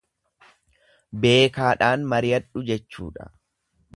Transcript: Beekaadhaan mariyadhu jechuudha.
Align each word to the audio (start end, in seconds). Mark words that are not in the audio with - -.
Beekaadhaan 1.25 2.09
mariyadhu 2.15 2.65
jechuudha. 2.71 3.31